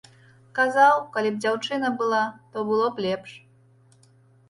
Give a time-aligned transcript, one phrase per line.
[0.59, 3.41] Казаў, калі б дзяўчына была, то было б лепш.